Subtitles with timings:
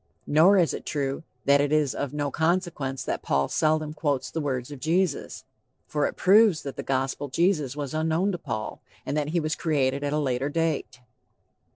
[0.25, 4.41] Nor is it true that it is of no consequence that "Paul seldom quotes the
[4.41, 5.43] words of Jesus."
[5.85, 9.53] For it proves that the Gospel Jesus was unknown to Paul, and that he was
[9.53, 11.01] created at a later date.